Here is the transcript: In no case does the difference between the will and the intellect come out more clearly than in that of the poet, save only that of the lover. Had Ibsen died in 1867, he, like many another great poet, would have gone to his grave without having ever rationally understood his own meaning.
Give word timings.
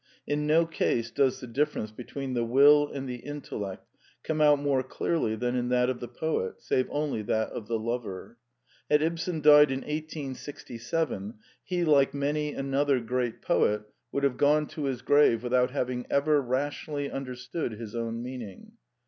In 0.25 0.47
no 0.47 0.65
case 0.65 1.11
does 1.11 1.39
the 1.41 1.45
difference 1.45 1.91
between 1.91 2.33
the 2.33 2.43
will 2.43 2.89
and 2.91 3.07
the 3.07 3.17
intellect 3.17 3.87
come 4.23 4.41
out 4.41 4.57
more 4.57 4.81
clearly 4.81 5.35
than 5.35 5.55
in 5.55 5.69
that 5.69 5.91
of 5.91 5.99
the 5.99 6.07
poet, 6.07 6.59
save 6.59 6.87
only 6.89 7.21
that 7.21 7.51
of 7.51 7.67
the 7.67 7.77
lover. 7.77 8.39
Had 8.89 9.03
Ibsen 9.03 9.41
died 9.41 9.69
in 9.69 9.81
1867, 9.81 11.35
he, 11.63 11.85
like 11.85 12.15
many 12.15 12.51
another 12.51 12.99
great 12.99 13.43
poet, 13.43 13.83
would 14.11 14.23
have 14.23 14.37
gone 14.37 14.65
to 14.69 14.85
his 14.85 15.03
grave 15.03 15.43
without 15.43 15.69
having 15.69 16.07
ever 16.09 16.41
rationally 16.41 17.11
understood 17.11 17.73
his 17.73 17.95
own 17.95 18.23
meaning. 18.23 18.71